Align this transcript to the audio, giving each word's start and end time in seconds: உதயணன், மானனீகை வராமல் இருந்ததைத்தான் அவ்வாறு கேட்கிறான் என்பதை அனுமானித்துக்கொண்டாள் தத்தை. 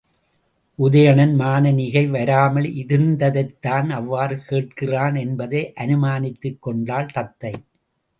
உதயணன், 0.79 1.33
மானனீகை 1.41 2.03
வராமல் 2.09 2.67
இருந்ததைத்தான் 2.73 3.89
அவ்வாறு 3.89 4.37
கேட்கிறான் 4.49 5.15
என்பதை 5.15 5.61
அனுமானித்துக்கொண்டாள் 5.77 7.13
தத்தை. 7.13 7.53